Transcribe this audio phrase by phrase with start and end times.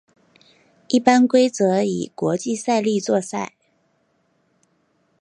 [0.87, 3.53] 一般规则以国际赛例作赛。